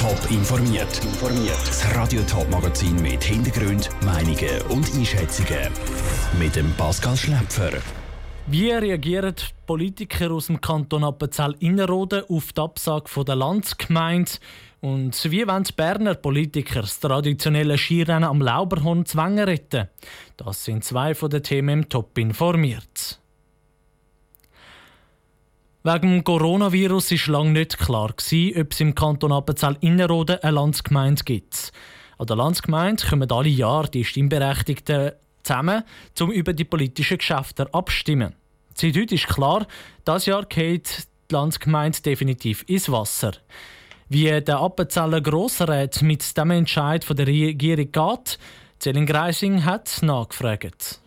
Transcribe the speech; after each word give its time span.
Top 0.00 0.30
informiert. 0.30 0.88
Das 1.66 1.94
Radio 1.94 2.22
Top 2.22 2.48
Magazin 2.48 2.96
mit 3.02 3.22
Hintergrund, 3.22 3.90
Meinungen 4.02 4.62
und 4.70 4.90
Einschätzungen 4.94 5.70
mit 6.38 6.56
dem 6.56 6.72
Pascal 6.72 7.14
Schläpfer. 7.14 7.70
Wie 8.46 8.70
reagieren 8.70 9.34
Politiker 9.66 10.30
aus 10.30 10.46
dem 10.46 10.58
Kanton 10.58 11.04
Appenzell-Innerrhoden 11.04 12.22
auf 12.30 12.50
die 12.54 12.60
Absage 12.62 13.24
der 13.26 13.36
Landsgemeinde? 13.36 14.32
Und 14.80 15.30
wie 15.30 15.46
wollen 15.46 15.64
die 15.64 15.72
Berner 15.74 16.14
Politiker 16.14 16.80
das 16.80 16.98
traditionelle 16.98 17.76
Skirennen 17.76 18.24
am 18.24 18.40
Lauberhorn 18.40 19.04
zwängen 19.04 19.44
retten? 19.44 19.90
Das 20.38 20.64
sind 20.64 20.82
zwei 20.82 21.14
von 21.14 21.28
den 21.28 21.42
Themen 21.42 21.80
im 21.80 21.88
Top 21.90 22.16
informiert. 22.16 23.20
Wegen 25.82 26.22
Coronavirus 26.24 27.12
war 27.12 27.32
lange 27.38 27.52
nicht 27.52 27.78
klar, 27.78 28.10
ob 28.10 28.20
es 28.20 28.80
im 28.80 28.94
Kanton 28.94 29.32
Appenzell-Innerrhoden 29.32 30.42
eine 30.42 30.54
Landsgemeinde 30.54 31.24
gibt. 31.24 31.72
An 32.18 32.26
der 32.26 32.36
Landsgemeinde 32.36 33.02
kommen 33.08 33.32
alle 33.32 33.48
Jahre 33.48 33.88
die 33.88 34.04
Stimmberechtigten 34.04 35.12
zusammen, 35.42 35.82
um 36.20 36.30
über 36.32 36.52
die 36.52 36.64
politischen 36.64 37.16
Geschäfte 37.16 37.72
abstimmen. 37.72 38.34
Seit 38.74 38.94
heute 38.94 39.14
ist 39.14 39.26
klar, 39.26 39.66
das 40.04 40.26
Jahr 40.26 40.44
geht 40.44 41.08
die 41.30 41.34
Landsgemeinde 41.34 42.02
definitiv 42.02 42.62
ins 42.66 42.92
Wasser. 42.92 43.32
Wie 44.10 44.38
der 44.38 44.60
Appenzeller 44.60 45.22
Grossrat 45.22 46.02
mit 46.02 46.36
dem 46.36 46.50
Entscheid 46.50 47.06
der 47.08 47.26
Regierung 47.26 47.90
geht, 47.90 48.38
Zelin 48.80 49.06
Greising 49.06 49.64
hat 49.64 50.00
nachgefragt. 50.02 51.00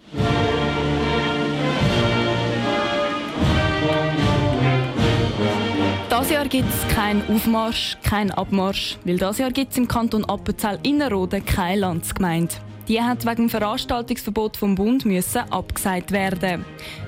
Gibt 6.54 6.70
es 6.70 6.96
keinen 6.96 7.28
Aufmarsch, 7.30 7.98
keinen 8.08 8.30
Abmarsch, 8.30 9.00
weil 9.06 9.18
das 9.18 9.40
Jahr 9.40 9.50
gibt 9.50 9.72
es 9.72 9.78
im 9.80 9.88
Kanton 9.88 10.24
Appenzell 10.26 10.78
Innerrhoden 10.84 11.44
keine 11.44 11.80
Landsgemeinde. 11.82 12.54
Die 12.88 13.02
hat 13.02 13.26
wegen 13.26 13.48
dem 13.48 13.50
Veranstaltungsverbot 13.50 14.58
vom 14.58 14.76
Bund 14.76 15.04
müssen 15.04 15.42
abgesagt 15.50 16.12
werden. 16.12 16.64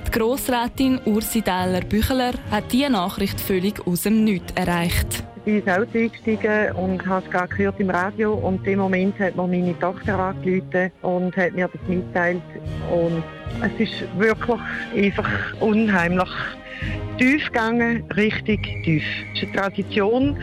Die 0.08 0.12
Grossrätin 0.18 1.00
Ursi 1.06 1.44
Dahler-Bücheler 1.44 2.34
hat 2.50 2.72
diese 2.72 2.90
Nachricht 2.90 3.40
völlig 3.40 3.86
aus 3.86 4.02
dem 4.02 4.24
Nichts 4.24 4.52
erreicht. 4.56 5.24
Ich 5.46 5.64
bin 5.64 5.76
ins 5.84 5.96
eingestiegen 5.96 6.72
und 6.72 7.06
habe 7.06 7.24
es 7.24 7.32
gerade 7.32 7.56
gehört 7.56 7.80
im 7.80 7.92
Radio 7.92 8.34
und 8.34 8.66
im 8.66 8.80
Moment 8.80 9.20
hat 9.20 9.36
mir 9.36 9.46
meine 9.46 9.78
Tochter 9.78 10.18
angerufen 10.18 10.92
und 11.04 11.38
hat 11.38 11.54
mir 11.54 11.68
das 11.68 11.88
mitgeteilt 11.88 12.42
und 12.92 13.24
es 13.62 13.80
ist 13.80 14.18
wirklich 14.18 14.60
einfach 14.96 15.30
unheimlich 15.60 16.30
tief 17.18 17.46
gegangen, 17.48 18.04
richtig 18.16 18.64
tief. 18.84 19.04
Es 19.34 19.42
ist 19.42 19.50
eine 19.50 19.62
Tradition, 19.62 20.38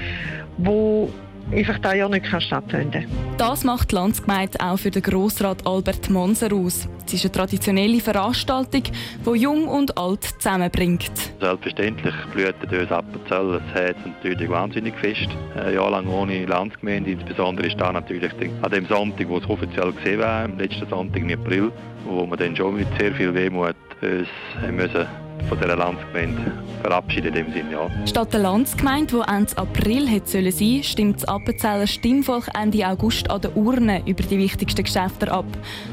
die 0.59 1.09
einfach 1.57 1.79
dieses 1.79 1.95
Jahr 1.97 2.09
nicht 2.09 2.27
stattfinden 2.27 2.93
kann. 2.93 3.07
Das 3.37 3.65
macht 3.65 3.91
die 3.91 3.97
Landsgemeinde 3.97 4.59
auch 4.61 4.79
für 4.79 4.91
den 4.91 5.03
Grossrat 5.03 5.67
Albert 5.67 6.09
Monser 6.09 6.53
aus. 6.53 6.89
Es 7.07 7.15
ist 7.15 7.25
eine 7.25 7.33
traditionelle 7.33 8.01
Veranstaltung, 8.01 8.85
die 9.27 9.39
Jung 9.39 9.69
und 9.69 9.99
Alt 9.99 10.25
zusammenbringt. 10.39 11.11
Selbstverständlich 11.41 12.15
blühten 12.33 12.81
uns 12.81 12.91
Appenzell. 12.91 13.61
Es 13.67 13.75
hat 13.75 13.97
natürlich 14.07 14.49
wahnsinnig 14.49 14.95
fest. 14.97 15.29
Ein 15.57 15.75
Jahr 15.75 15.91
lang 15.91 16.07
ohne 16.07 16.47
Landsgemeinde. 16.47 17.11
Insbesondere 17.11 17.67
ist 17.67 17.79
da 17.79 17.93
natürlich 17.93 18.31
an 18.63 18.71
dem 18.71 18.87
Sonntag, 18.87 19.29
wo 19.29 19.39
es 19.39 19.49
offiziell 19.49 19.93
gesehen 19.93 20.21
war, 20.21 20.45
am 20.45 20.57
letzten 20.59 20.89
Sonntag 20.89 21.21
im 21.21 21.39
April, 21.39 21.73
wo 22.07 22.27
wir 22.27 22.37
dann 22.37 22.57
schon 22.57 22.77
mit 22.77 22.89
sehr 22.99 23.13
viel 23.13 23.35
Wehmut 23.35 23.75
uns 24.01 24.29
müssen 24.71 25.07
von 25.49 25.59
dieser 25.59 25.77
Landsgemeinde 25.77 26.53
verabschiedet 26.83 27.37
in 27.37 27.45
dem 27.47 27.53
Sinne, 27.53 27.73
ja. 27.73 28.07
Statt 28.07 28.33
der 28.33 28.41
Landsgemeinde, 28.41 29.17
die 29.17 29.33
Ende 29.33 29.57
April 29.57 30.09
hätte 30.09 30.31
sollen 30.31 30.53
sein, 30.53 30.83
stimmt 30.83 31.17
das 31.17 31.29
Appenzeller 31.29 31.87
Stimmvolk 31.87 32.49
Ende 32.61 32.87
August 32.87 33.31
an 33.31 33.41
der 33.41 33.57
Urne 33.57 34.03
über 34.07 34.23
die 34.23 34.39
wichtigsten 34.39 34.85
Geschäfte 34.85 35.31
ab. 35.31 35.47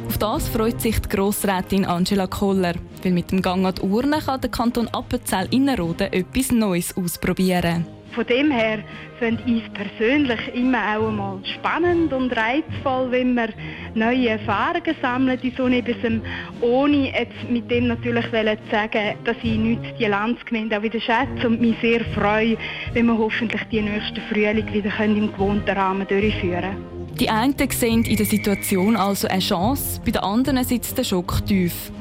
Auf 0.08 0.17
das 0.17 0.47
freut 0.47 0.81
sich 0.81 1.00
die 1.00 1.09
Grossrätin 1.09 1.86
Angela 1.86 2.28
Koller, 2.28 2.74
weil 3.03 3.12
mit 3.12 3.31
dem 3.31 3.41
Gang 3.41 3.66
an 3.66 3.75
die 3.75 3.81
Urne 3.81 4.19
kann 4.19 4.41
der 4.41 4.50
Kanton 4.50 4.88
Appenzell 4.90 5.47
Innerrhoden 5.51 6.12
etwas 6.12 6.51
Neues 6.51 6.95
ausprobieren. 6.97 7.85
Von 8.14 8.25
dem 8.25 8.52
her 8.52 8.80
finde 9.20 9.44
ich 9.46 9.64
es 9.64 9.70
persönlich 9.74 10.40
immer 10.53 10.97
auch 10.97 11.08
einmal 11.09 11.40
spannend 11.56 12.12
und 12.12 12.36
reizvoll, 12.36 13.12
wenn 13.12 13.34
man 13.36 13.53
neue 13.94 14.30
Erfahrungen 14.30 14.96
sammelt 15.02 15.44
in 15.44 15.53
so 15.56 15.68
etwas, 15.68 16.12
ohne 16.62 17.12
jetzt 17.12 17.50
mit 17.50 17.69
dem 17.69 17.88
natürlich 17.88 18.25
zu 18.25 18.72
sagen, 18.72 19.16
dass 19.25 19.38
ich 19.44 19.58
nicht 19.58 19.81
die 20.00 20.06
Landsgemeinde 20.06 20.78
auch 20.78 20.84
wieder 20.84 21.00
schätze 21.00 21.48
und 21.48 21.62
mich 21.62 21.75
sehr 21.81 22.03
freue, 22.16 22.58
wenn 22.94 23.06
wir 23.08 23.18
hoffentlich 23.18 23.62
die 23.72 23.81
nächsten 23.81 24.22
Frühling 24.31 24.72
wieder 24.74 24.92
im 25.03 25.31
gewohnten 25.31 25.69
Rahmen 25.69 26.08
durchführen 26.08 26.62
können. 26.62 27.00
Die 27.19 27.30
einen 27.30 27.56
sehen 27.72 28.06
in 28.06 28.16
der 28.16 28.25
Situation 28.25 28.96
also 28.96 29.28
eine 29.28 29.42
Chance, 29.42 30.00
bei 30.06 30.12
den 30.12 30.22
anderen 30.22 30.64
sitzt 30.64 30.98
der 30.98 31.03
Schock 31.03 31.46
tief. 31.46 31.92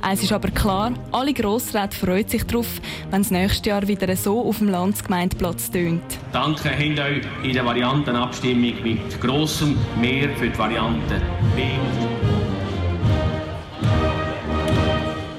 Eins 0.00 0.22
ist 0.22 0.32
aber 0.32 0.50
klar, 0.50 0.92
alle 1.12 1.32
Grossräte 1.32 1.96
freuen 1.96 2.28
sich 2.28 2.44
darauf, 2.44 2.80
wenn 3.10 3.20
es 3.20 3.30
nächstes 3.30 3.66
Jahr 3.66 3.86
wieder 3.86 4.14
so 4.16 4.44
auf 4.44 4.58
dem 4.58 4.68
Landsgemeindeplatz 4.68 5.70
tönt. 5.70 6.02
Danke 6.32 6.70
habt 6.70 7.00
euch 7.00 7.26
in 7.44 7.52
der 7.52 7.64
Variantenabstimmung 7.64 8.82
mit 8.82 9.20
grossem 9.20 9.76
Mehr 10.00 10.30
für 10.36 10.48
die 10.48 10.58
Variante 10.58 11.20
B. 11.54 11.62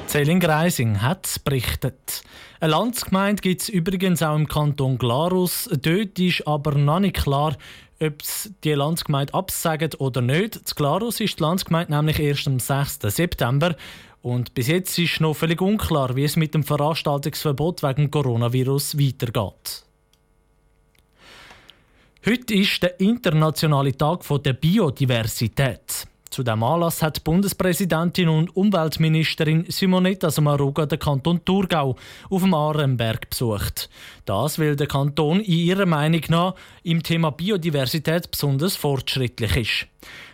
Celine 0.08 0.40
Greising 0.40 1.04
hat 1.04 1.40
berichtet. 1.44 2.24
Eine 2.60 2.72
Landsgemeinde 2.72 3.42
gibt 3.42 3.62
es 3.62 3.70
übrigens 3.70 4.24
auch 4.24 4.36
im 4.36 4.48
Kanton 4.48 4.98
Glarus. 4.98 5.70
Dort 5.72 6.18
ist 6.18 6.48
aber 6.48 6.74
noch 6.74 7.00
nicht 7.00 7.16
klar, 7.16 7.56
ob 8.02 8.22
es 8.22 8.52
die 8.64 8.74
Landsgemeinde 8.74 9.34
absagen 9.34 9.94
oder 10.00 10.22
nicht. 10.22 10.68
Zu 10.68 10.74
Glarus 10.74 11.20
ist 11.20 11.40
die 11.40 11.44
Landsgemeinde 11.44 11.96
nämlich 11.96 12.20
erst 12.20 12.48
am 12.48 12.60
6. 12.60 13.00
September 13.04 13.76
und 14.22 14.54
bis 14.54 14.68
jetzt 14.68 14.98
ist 15.00 15.22
noch 15.22 15.34
völlig 15.34 15.62
unklar, 15.62 16.16
wie 16.16 16.26
es 16.26 16.36
mit 16.36 16.54
dem 16.54 16.64
Veranstaltungsverbot 16.64 17.84
wegen 17.84 18.12
Coronavirus 18.12 18.98
weitergeht. 18.98 19.84
Heute 22.26 22.54
ist 22.54 22.84
der 22.84 23.00
internationale 23.00 23.96
Tag 23.96 24.24
der 24.44 24.54
Biodiversität. 24.54 26.06
Zu 26.30 26.44
dem 26.44 26.62
Anlass 26.62 27.02
hat 27.02 27.24
Bundespräsidentin 27.24 28.30
und 28.30 28.56
Umweltministerin 28.56 29.66
Simonetta 29.68 30.30
Sommaruga 30.30 30.86
den 30.86 31.00
Kanton 31.00 31.44
Thurgau 31.44 31.96
auf 32.30 32.42
dem 32.42 32.54
Arenberg 32.54 33.32
besucht. 33.32 33.90
Das, 34.26 34.60
weil 34.60 34.76
der 34.76 34.86
Kanton 34.86 35.40
in 35.40 35.58
ihrer 35.58 35.88
Meinung 35.88 36.22
nach 36.28 36.56
im 36.84 37.02
Thema 37.02 37.32
Biodiversität 37.32 38.30
besonders 38.30 38.76
fortschrittlich 38.76 39.56
ist. 39.56 39.88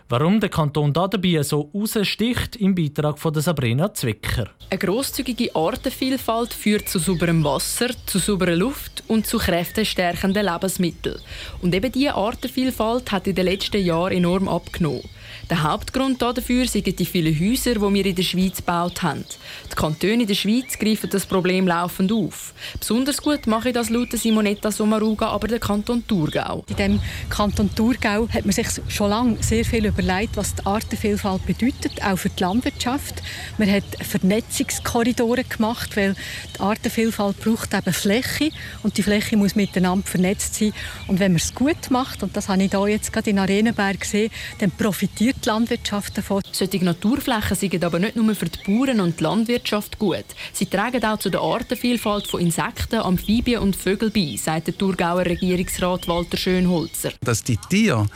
Warum 0.08 0.38
der 0.38 0.50
Kanton 0.50 0.92
da 0.92 1.08
dabei 1.08 1.42
so 1.42 1.68
raussticht, 1.74 2.54
im 2.54 2.76
Beitrag 2.76 3.18
von 3.18 3.34
Sabrina 3.34 3.92
Zwicker. 3.92 4.50
Eine 4.70 4.78
grosszügige 4.78 5.52
Artenvielfalt 5.56 6.54
führt 6.54 6.88
zu 6.88 7.00
sauberem 7.00 7.42
Wasser, 7.42 7.88
zu 8.06 8.20
sauberer 8.20 8.54
Luft 8.54 9.02
und 9.08 9.26
zu 9.26 9.38
kräftestärkenden 9.38 10.46
Lebensmitteln. 10.46 11.20
Und 11.60 11.74
eben 11.74 11.90
diese 11.90 12.14
Artenvielfalt 12.14 13.10
hat 13.10 13.26
in 13.26 13.34
den 13.34 13.46
letzten 13.46 13.84
Jahren 13.84 14.12
enorm 14.12 14.46
abgenommen. 14.46 15.02
Der 15.48 15.62
Hauptgrund 15.62 16.20
dafür 16.20 16.66
sind 16.66 16.98
die 16.98 17.06
vielen 17.06 17.38
Häuser, 17.38 17.74
die 17.74 17.80
wir 17.80 18.06
in 18.06 18.14
der 18.16 18.22
Schweiz 18.24 18.56
gebaut 18.56 19.04
haben. 19.04 19.24
Die 19.70 19.76
Kantone 19.76 20.22
in 20.22 20.26
der 20.26 20.34
Schweiz 20.34 20.76
greifen 20.76 21.08
das 21.08 21.24
Problem 21.24 21.68
laufend 21.68 22.10
auf. 22.10 22.52
Besonders 22.80 23.22
gut 23.22 23.46
mache 23.46 23.72
das 23.72 23.88
laut 23.88 24.10
Simonetta 24.10 24.72
Sommaruga 24.72 25.28
aber 25.28 25.46
der 25.46 25.60
Kanton 25.60 26.04
Thurgau. 26.04 26.64
In 26.68 26.76
dem 26.76 27.00
Kanton 27.30 27.72
Thurgau 27.72 28.28
hat 28.28 28.44
man 28.44 28.50
sich 28.50 28.66
schon 28.88 29.10
lange 29.10 29.40
sehr 29.40 29.64
viel 29.64 29.86
überlegt, 29.86 30.36
was 30.36 30.52
die 30.56 30.66
Artenvielfalt 30.66 31.46
bedeutet, 31.46 32.02
auch 32.02 32.16
für 32.16 32.30
die 32.30 32.42
Landwirtschaft. 32.42 33.22
Man 33.56 33.70
hat 33.70 33.84
Vernetzungskorridore 34.00 35.44
gemacht, 35.44 35.96
weil 35.96 36.16
die 36.56 36.60
Artenvielfalt 36.60 37.38
braucht 37.40 37.72
eben 37.72 37.92
Fläche 37.92 38.50
und 38.82 38.98
die 38.98 39.04
Fläche 39.04 39.36
muss 39.36 39.54
miteinander 39.54 40.08
vernetzt 40.08 40.56
sein. 40.56 40.72
Und 41.06 41.20
wenn 41.20 41.30
man 41.32 41.40
es 41.40 41.54
gut 41.54 41.90
macht, 41.90 42.24
und 42.24 42.36
das 42.36 42.48
habe 42.48 42.64
ich 42.64 42.72
hier 42.72 42.88
jetzt 42.88 43.12
gerade 43.12 43.30
in 43.30 43.38
Arenenberg 43.38 44.00
gesehen, 44.00 44.32
dann 44.58 44.72
profitiert 44.72 45.35
die 45.44 45.48
Landwirtschaft 45.48 46.18
davon. 46.18 46.42
Solche 46.52 46.84
Naturflächen 46.84 47.56
sind 47.56 47.84
aber 47.84 47.98
nicht 47.98 48.16
nur 48.16 48.34
für 48.34 48.46
die 48.46 48.58
Bauern 48.66 49.00
und 49.00 49.20
die 49.20 49.24
Landwirtschaft 49.24 49.98
gut. 49.98 50.24
Sie 50.52 50.66
tragen 50.66 51.04
auch 51.04 51.18
zu 51.18 51.30
der 51.30 51.40
Artenvielfalt 51.40 52.26
von 52.26 52.40
Insekten, 52.40 53.00
Amphibien 53.00 53.60
und 53.60 53.76
Vögeln 53.76 54.12
bei, 54.12 54.36
sagt 54.36 54.68
der 54.68 54.78
Thurgauer 54.78 55.26
Regierungsrat 55.26 56.08
Walter 56.08 56.36
Schönholzer. 56.36 57.10
Dass 57.22 57.42
die 57.42 57.56
Tiere 57.56 58.06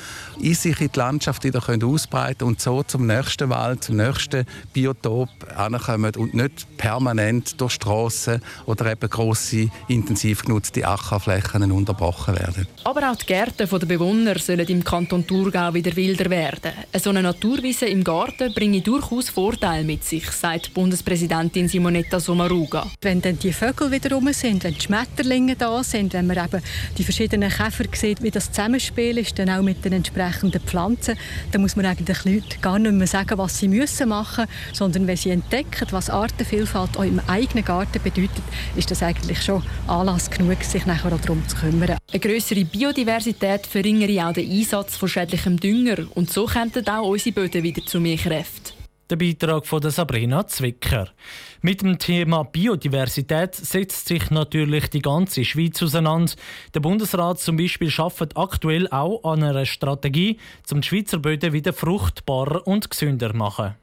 in 0.40 0.54
sich 0.54 0.80
in 0.80 0.90
die 0.92 0.98
Landschaft 0.98 1.44
wieder 1.44 1.60
können 1.60 1.84
ausbreiten 1.84 2.44
und 2.44 2.60
so 2.60 2.82
zum 2.82 3.06
nächsten 3.06 3.50
Wald, 3.50 3.84
zum 3.84 3.96
nächsten 3.96 4.46
Biotop 4.72 5.28
ankommen 5.56 6.14
und 6.16 6.34
nicht 6.34 6.66
permanent 6.76 7.60
durch 7.60 7.72
Strassen 7.72 8.40
oder 8.66 8.90
eben 8.90 9.08
grosse, 9.10 9.68
intensiv 9.88 10.42
genutzte 10.42 10.86
Ackerflächen 10.86 11.70
unterbrochen 11.70 12.38
werden. 12.38 12.66
Aber 12.84 13.10
auch 13.10 13.16
die 13.16 13.26
Gärten 13.26 13.68
der 13.68 13.86
Bewohner 13.86 14.38
sollen 14.38 14.66
im 14.66 14.84
Kanton 14.84 15.26
Thurgau 15.26 15.74
wieder 15.74 15.94
wilder 15.96 16.30
werden. 16.30 16.72
So 17.10 17.16
eine 17.16 17.24
Naturwiese 17.24 17.86
im 17.86 18.04
Garten 18.04 18.54
bringe 18.54 18.82
durchaus 18.82 19.30
Vorteile 19.30 19.82
mit 19.82 20.04
sich, 20.04 20.30
sagt 20.30 20.72
Bundespräsidentin 20.72 21.66
Simonetta 21.66 22.20
Sommaruga. 22.20 22.86
Wenn 23.00 23.20
dann 23.20 23.36
die 23.36 23.52
Vögel 23.52 23.90
wieder 23.90 24.14
rum 24.14 24.32
sind, 24.32 24.62
wenn 24.62 24.74
die 24.74 24.80
Schmetterlinge 24.80 25.56
da 25.56 25.82
sind, 25.82 26.12
wenn 26.12 26.28
man 26.28 26.36
eben 26.36 26.62
die 26.96 27.02
verschiedenen 27.02 27.50
Käfer 27.50 27.82
sieht, 27.94 28.22
wie 28.22 28.30
das 28.30 28.52
Zusammenspiel 28.52 29.18
ist, 29.18 29.36
dann 29.40 29.50
auch 29.50 29.60
mit 29.60 29.84
den 29.84 29.94
entsprechenden 29.94 30.60
Pflanzen, 30.60 31.16
dann 31.50 31.62
muss 31.62 31.74
man 31.74 31.86
eigentlich 31.86 32.24
Leuten 32.24 32.60
gar 32.62 32.78
nicht 32.78 32.92
mehr 32.92 33.08
sagen, 33.08 33.38
was 33.38 33.58
sie 33.58 33.66
müssen 33.66 34.10
machen 34.10 34.46
müssen, 34.46 34.74
sondern 34.76 35.08
wenn 35.08 35.16
sie 35.16 35.30
entdecken, 35.30 35.88
was 35.90 36.10
Artenvielfalt 36.10 36.96
auch 36.96 37.02
im 37.02 37.20
eigenen 37.26 37.64
Garten 37.64 38.00
bedeutet, 38.04 38.44
ist 38.76 38.88
das 38.88 39.02
eigentlich 39.02 39.42
schon 39.42 39.64
Anlass 39.88 40.30
genug, 40.30 40.62
sich 40.62 40.86
nachher 40.86 41.12
auch 41.12 41.20
darum 41.20 41.42
zu 41.48 41.56
kümmern. 41.56 41.96
Eine 42.12 42.20
größere 42.20 42.64
Biodiversität 42.64 43.66
verringere 43.66 44.28
auch 44.28 44.32
den 44.32 44.48
Einsatz 44.48 44.96
von 44.96 45.08
schädlichem 45.08 45.58
Dünger 45.58 46.06
und 46.14 46.32
so 46.32 46.46
könnten 46.46 46.86
auch 46.99 46.99
unsere 47.02 47.34
Böden 47.34 47.62
wieder 47.62 47.84
zu 47.84 48.00
mehr 48.00 48.16
Kräften. 48.16 48.80
Der 49.10 49.16
Beitrag 49.16 49.66
von 49.66 49.82
Sabrina 49.90 50.46
Zwicker. 50.46 51.08
Mit 51.62 51.82
dem 51.82 51.98
Thema 51.98 52.44
Biodiversität 52.44 53.56
setzt 53.56 54.06
sich 54.06 54.30
natürlich 54.30 54.88
die 54.88 55.02
ganze 55.02 55.44
Schweiz 55.44 55.82
auseinander. 55.82 56.32
Der 56.74 56.80
Bundesrat 56.80 57.40
zum 57.40 57.56
Beispiel 57.56 57.92
arbeitet 57.96 58.36
aktuell 58.36 58.86
auch 58.88 59.24
an 59.24 59.42
einer 59.42 59.66
Strategie, 59.66 60.38
um 60.70 60.80
die 60.80 60.86
Schweizer 60.86 61.18
Böden 61.18 61.52
wieder 61.52 61.72
fruchtbarer 61.72 62.64
und 62.68 62.88
gesünder 62.88 63.30
zu 63.30 63.36
machen. 63.36 63.74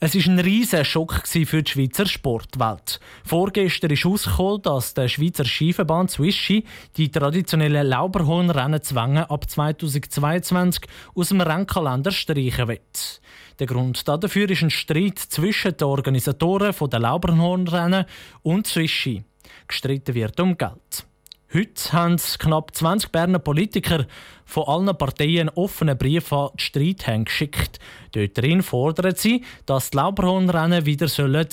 Es 0.00 0.14
war 0.14 0.32
ein 0.32 0.38
riesiger 0.38 0.84
Schock 0.84 1.26
für 1.26 1.60
die 1.64 1.70
Schweizer 1.72 2.06
Sportwelt. 2.06 3.00
Vorgestern 3.24 3.90
ist 3.90 4.04
herausgekommen, 4.04 4.62
dass 4.62 4.94
der 4.94 5.08
Schweizer 5.08 5.44
Skiverband 5.44 6.12
Swisshi 6.12 6.64
die 6.96 7.10
traditionellen 7.10 7.84
Lauberhornrennen 7.84 8.80
zwänge 8.80 9.28
ab 9.28 9.50
2022 9.50 10.84
aus 11.16 11.30
dem 11.30 11.40
Rennkalender 11.40 12.12
streichen 12.12 12.68
wird. 12.68 13.20
Der 13.58 13.66
Grund 13.66 14.06
dafür 14.06 14.48
ist 14.48 14.62
ein 14.62 14.70
Streit 14.70 15.18
zwischen 15.18 15.76
den 15.76 15.88
Organisatoren 15.88 16.72
der 16.88 17.00
Lauberhornrennen 17.00 18.04
und 18.42 18.68
Swisshi. 18.68 19.24
Gestritten 19.66 20.14
wird 20.14 20.38
um 20.38 20.56
Geld. 20.56 21.07
Heute 21.50 21.92
haben 21.94 22.18
knapp 22.18 22.74
20 22.74 23.10
Berner 23.10 23.38
Politiker 23.38 24.04
von 24.44 24.64
allen 24.64 24.98
Parteien 24.98 25.48
offenen 25.48 25.96
Brief 25.96 26.30
an 26.30 26.50
die 26.54 26.62
Streithänge 26.62 27.24
geschickt. 27.24 27.78
Dort 28.12 28.36
drin 28.36 28.62
fordern 28.62 29.14
sie, 29.14 29.42
dass 29.64 29.88
die 29.88 29.96
Lauberhornrennen 29.96 30.84
wieder 30.84 31.08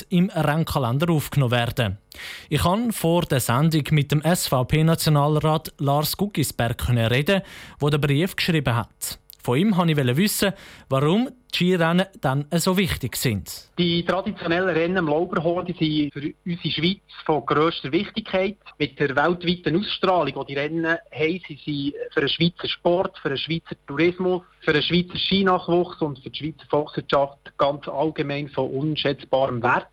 im 0.09 0.29
Rennkalender 0.29 1.09
aufgenommen 1.13 1.51
werden 1.51 1.97
Ich 2.49 2.63
kann 2.63 2.91
vor 2.91 3.21
der 3.21 3.39
Sendung 3.39 3.83
mit 3.91 4.11
dem 4.11 4.21
SVP-Nationalrat 4.21 5.71
Lars 5.77 6.17
Guggisberg 6.17 6.89
reden, 6.89 7.41
der 7.81 7.89
den 7.89 8.01
Brief 8.01 8.35
geschrieben 8.35 8.75
hat. 8.75 9.19
Von 9.45 9.59
ihm 9.59 9.77
wollte 9.77 9.91
ich 9.91 10.17
wissen, 10.17 10.53
warum 10.89 11.29
die 11.53 11.55
Skirennen 11.55 12.07
dann 12.19 12.47
so 12.53 12.77
wichtig 12.77 13.15
sind. 13.15 13.69
Die 13.77 14.03
traditionellen 14.03 14.69
Rennen 14.69 14.97
am 14.97 15.07
Lauberhorn 15.07 15.67
sind 15.67 16.11
für 16.11 16.33
unsere 16.43 16.71
Schweiz 16.71 17.01
von 17.27 17.45
grösster 17.45 17.91
Wichtigkeit. 17.91 18.57
Mit 18.79 18.99
der 18.99 19.15
weltweiten 19.15 19.77
Ausstrahlung, 19.77 20.33
die 20.47 20.53
die 20.53 20.59
Rennen 20.59 20.97
haben, 21.11 21.41
sind 21.47 21.59
sie 21.63 21.93
für 22.11 22.21
den 22.21 22.29
Schweizer 22.29 22.67
Sport, 22.67 23.19
für 23.19 23.29
den 23.29 23.37
Schweizer 23.37 23.75
Tourismus, 23.85 24.41
für 24.61 24.73
den 24.73 24.81
Schweizer 24.81 25.19
Skinachwuchs 25.19 26.01
und 26.01 26.17
für 26.23 26.31
die 26.31 26.39
Schweizer 26.39 26.67
Volkswirtschaft 26.67 27.55
ganz 27.59 27.87
allgemein 27.87 28.49
von 28.49 28.71
unschätzbarem 28.71 29.61
Wert. 29.61 29.85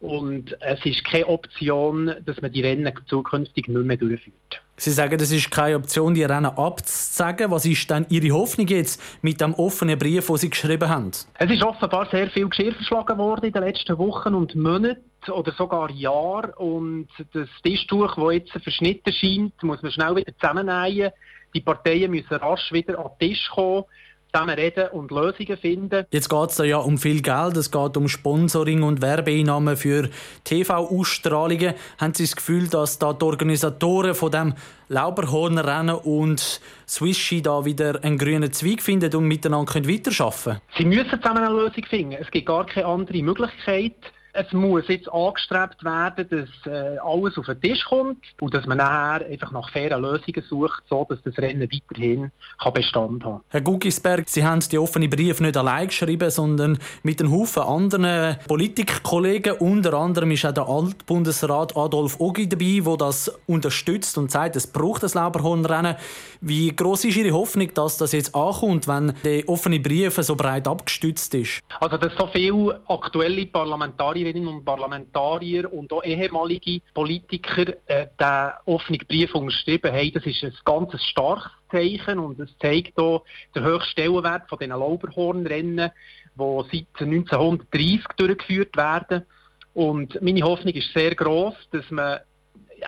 Und 0.00 0.54
es 0.60 0.84
ist 0.84 1.04
keine 1.04 1.26
Option, 1.26 2.16
dass 2.26 2.38
man 2.42 2.52
die 2.52 2.60
Rennen 2.60 2.92
zukünftig 3.06 3.66
nicht 3.66 3.86
mehr 3.86 3.96
durchführt. 3.96 4.60
Sie 4.80 4.92
sagen, 4.92 5.20
es 5.20 5.30
ist 5.30 5.50
keine 5.50 5.76
Option, 5.76 6.14
die 6.14 6.24
Rennen 6.24 6.46
abzusagen. 6.46 7.50
Was 7.50 7.66
ist 7.66 7.90
denn 7.90 8.06
Ihre 8.08 8.30
Hoffnung 8.30 8.66
jetzt 8.66 8.98
mit 9.20 9.38
dem 9.38 9.52
offenen 9.52 9.98
Brief, 9.98 10.28
den 10.28 10.36
Sie 10.38 10.48
geschrieben 10.48 10.88
haben? 10.88 11.10
Es 11.34 11.50
ist 11.50 11.62
offenbar 11.62 12.08
sehr 12.10 12.30
viel 12.30 12.48
Geschirr 12.48 12.72
verschlagen 12.72 13.18
worden 13.18 13.44
in 13.44 13.52
den 13.52 13.62
letzten 13.62 13.98
Wochen 13.98 14.34
und 14.34 14.54
Monaten 14.54 15.02
oder 15.30 15.52
sogar 15.52 15.90
Jahren. 15.90 16.54
Und 16.54 17.08
das 17.34 17.48
Tischtuch, 17.62 18.16
das 18.16 18.32
jetzt 18.32 18.52
verschnitten 18.52 19.12
scheint, 19.12 19.62
muss 19.62 19.82
man 19.82 19.92
schnell 19.92 20.16
wieder 20.16 20.32
zusammennähen. 20.40 21.12
Die 21.52 21.60
Parteien 21.60 22.10
müssen 22.10 22.32
rasch 22.36 22.72
wieder 22.72 22.98
an 23.00 23.10
den 23.20 23.28
Tisch 23.28 23.50
kommen 23.50 23.84
zusammen 24.32 24.54
reden 24.54 24.88
und 24.88 25.10
Lösungen 25.10 25.56
finden. 25.56 26.06
Jetzt 26.10 26.28
geht 26.28 26.50
es 26.50 26.58
ja 26.58 26.78
um 26.78 26.98
viel 26.98 27.22
Geld, 27.22 27.56
es 27.56 27.70
geht 27.70 27.96
um 27.96 28.08
Sponsoring 28.08 28.82
und 28.82 29.02
Werbeeinnahmen 29.02 29.76
für 29.76 30.08
TV-Ausstrahlungen. 30.44 31.74
Haben 31.98 32.14
Sie 32.14 32.24
das 32.24 32.36
Gefühl, 32.36 32.68
dass 32.68 32.98
da 32.98 33.12
die 33.12 33.24
Organisatoren 33.24 34.14
von 34.14 34.30
dem 34.30 34.54
Lauberhornrennen 34.88 35.96
und 35.96 36.60
Swishy 36.86 37.42
da 37.42 37.64
wieder 37.64 38.02
einen 38.02 38.18
grünen 38.18 38.52
Zweig 38.52 38.82
finden 38.82 39.14
und 39.14 39.28
miteinander 39.28 39.74
weiterarbeiten 39.74 40.42
können? 40.42 40.60
Sie 40.76 40.84
müssen 40.84 41.20
zusammen 41.20 41.44
eine 41.44 41.54
Lösung 41.54 41.84
finden. 41.88 42.16
Es 42.20 42.30
gibt 42.30 42.46
gar 42.46 42.66
keine 42.66 42.86
andere 42.86 43.22
Möglichkeit. 43.22 43.94
Es 44.32 44.52
muss 44.52 44.86
jetzt 44.88 45.12
angestrebt 45.12 45.84
werden, 45.84 46.26
dass 46.30 46.72
äh, 46.72 46.98
alles 46.98 47.36
auf 47.36 47.46
den 47.46 47.60
Tisch 47.60 47.84
kommt 47.84 48.18
und 48.40 48.54
dass 48.54 48.66
man 48.66 48.78
nachher 48.78 49.26
einfach 49.26 49.50
nach 49.50 49.70
fairen 49.70 50.02
Lösungen 50.02 50.42
sucht, 50.48 50.82
so 50.88 51.06
dass 51.08 51.20
das 51.22 51.36
Rennen 51.38 51.68
weiterhin 51.70 52.30
kann 52.60 52.72
Bestand 52.72 53.24
haben 53.24 53.40
Herr 53.48 53.60
Guggisberg, 53.60 54.28
Sie 54.28 54.44
haben 54.44 54.60
die 54.60 54.78
offenen 54.78 55.10
Briefe 55.10 55.42
nicht 55.42 55.56
allein 55.56 55.88
geschrieben, 55.88 56.30
sondern 56.30 56.78
mit 57.02 57.20
einem 57.20 57.32
Haufen 57.32 57.62
anderen 57.62 58.36
Politikkollegen. 58.46 59.54
Unter 59.54 59.94
anderem 59.94 60.30
ist 60.30 60.44
auch 60.44 60.52
der 60.52 60.68
Altbundesrat 60.68 61.76
Adolf 61.76 62.20
Ogi 62.20 62.48
dabei, 62.48 62.80
der 62.84 62.96
das 62.96 63.28
unterstützt 63.46 64.16
und 64.18 64.30
sagt, 64.30 64.56
es 64.56 64.66
braucht 64.66 65.02
das 65.02 65.14
Lauberhornrennen. 65.14 65.96
Wie 66.40 66.74
groß 66.74 67.04
ist 67.04 67.16
Ihre 67.16 67.32
Hoffnung, 67.32 67.72
dass 67.74 67.98
das 67.98 68.12
jetzt 68.12 68.34
ankommt, 68.34 68.86
wenn 68.88 69.12
der 69.24 69.48
offene 69.48 69.80
Brief 69.80 70.14
so 70.16 70.36
breit 70.36 70.68
abgestützt 70.68 71.34
ist? 71.34 71.60
Also, 71.80 71.96
dass 71.96 72.14
so 72.16 72.26
viele 72.28 72.80
aktuelle 72.88 73.46
Parlamentarier 73.46 74.19
Parlamentarierinnen 74.20 74.48
und 74.48 74.64
Parlamentarier 74.64 75.72
und 75.72 75.92
auch 75.92 76.04
ehemalige 76.04 76.80
Politiker 76.94 77.74
äh, 77.86 78.06
den 78.18 78.52
offenen 78.66 79.00
Brief 79.06 79.34
unterschrieben 79.34 79.92
haben, 79.92 80.12
das 80.12 80.26
ist 80.26 80.42
ein 80.42 80.52
ganz 80.64 81.02
starkes 81.02 81.50
Zeichen 81.70 82.18
und 82.18 82.38
es 82.40 82.56
zeigt 82.58 82.98
auch 82.98 83.24
den 83.54 83.64
höchsten 83.64 83.90
Stellenwert 83.92 84.48
von 84.48 84.58
diesen 84.58 84.72
Lauberhornrennen, 84.78 85.90
die 86.36 86.86
seit 86.94 87.00
1930 87.00 88.04
durchgeführt 88.16 88.76
werden. 88.76 89.24
Und 89.72 90.20
meine 90.20 90.42
Hoffnung 90.42 90.74
ist 90.74 90.92
sehr 90.92 91.14
groß, 91.14 91.54
dass 91.70 91.88
man 91.90 92.20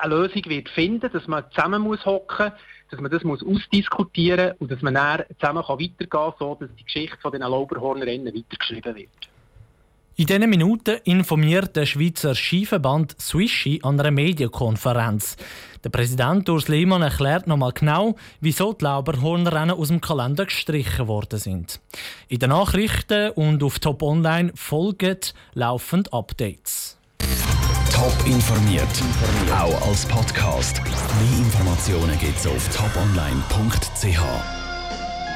eine 0.01 0.15
Lösung 0.15 0.43
wird 0.47 0.69
finden, 0.71 1.11
dass 1.13 1.29
man 1.29 1.45
zusammen 1.51 1.83
muss 1.83 2.05
hocken, 2.05 2.53
dass 2.91 3.01
man 3.01 3.11
das 3.11 3.25
muss 3.25 3.45
ausdiskutieren 3.45 4.55
und 4.59 4.71
dass 4.71 4.83
man 4.83 4.95
dann 4.95 5.23
zusammen 5.39 5.63
kann 5.63 5.79
weitergehen 5.79 6.11
kann, 6.11 6.33
so 6.39 6.57
dass 6.59 6.75
die 6.77 6.85
Geschichte 6.85 7.17
von 7.21 7.33
den 7.33 7.43
Lauberhornrennen 7.43 8.35
weitergeschrieben 8.35 8.97
wird. 8.97 9.32
In 10.15 10.27
diesen 10.27 10.51
Minuten 10.51 10.99
informiert 11.05 11.75
der 11.75 11.87
Schweizer 11.87 12.35
Skiverband 12.35 13.17
Swishy 13.19 13.81
an 13.83 13.99
einer 13.99 14.11
Medienkonferenz. 14.11 15.37
Der 15.83 15.89
Präsident 15.89 16.49
Urs 16.51 16.69
Lehmann 16.69 17.01
erklärt 17.01 17.47
nochmal 17.47 17.73
genau, 17.73 18.17
wieso 18.41 18.75
die 18.75 18.85
Lauberhornrennen 18.85 19.75
aus 19.75 19.89
dem 19.89 20.03
Kalender 20.03 20.45
gestrichen 20.45 21.09
worden 21.09 21.39
sind. 21.39 21.81
In 22.29 22.41
den 22.41 22.51
Nachrichten 22.51 23.31
und 23.31 23.63
auf 23.63 23.79
Top 23.79 24.03
Online 24.03 24.53
folgen 24.55 25.19
laufend 25.55 26.13
Updates. 26.13 26.99
Top 27.91 28.15
informiert, 28.27 28.87
auch 29.51 29.89
als 29.89 30.05
Podcast. 30.07 30.83
Mehr 30.85 31.39
Informationen 31.39 32.19
gibt 32.19 32.37
es 32.39 32.47
auf 32.47 32.69
toponline.ch. 32.77 34.62